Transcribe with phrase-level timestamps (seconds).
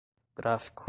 [0.35, 0.73] gráfico